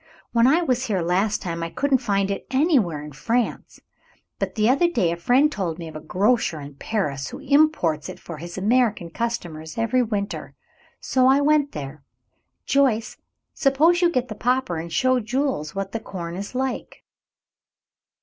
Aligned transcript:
"When 0.31 0.47
I 0.47 0.63
was 0.63 0.85
here 0.87 1.03
last 1.03 1.43
time, 1.43 1.61
I 1.61 1.69
couldn't 1.69 1.99
find 1.99 2.31
it 2.31 2.47
anywhere 2.49 3.03
in 3.03 3.11
France; 3.11 3.79
but 4.39 4.55
the 4.55 4.67
other 4.67 4.89
day 4.89 5.11
a 5.11 5.15
friend 5.15 5.51
told 5.51 5.77
me 5.77 5.87
of 5.87 5.95
a 5.95 5.99
grocer 6.01 6.59
in 6.59 6.73
Paris, 6.73 7.27
who 7.27 7.37
imports 7.37 8.09
it 8.09 8.19
for 8.19 8.37
his 8.37 8.57
American 8.57 9.11
customers 9.11 9.77
every 9.77 10.01
winter. 10.01 10.55
So 10.99 11.27
I 11.27 11.39
went 11.39 11.73
there. 11.73 12.01
Joyce, 12.65 13.17
suppose 13.53 14.01
you 14.01 14.09
get 14.09 14.27
the 14.27 14.33
popper 14.33 14.77
and 14.77 14.91
show 14.91 15.19
Jules 15.19 15.75
what 15.75 15.91
the 15.91 15.99
corn 15.99 16.35
is 16.35 16.55
like." 16.55 17.03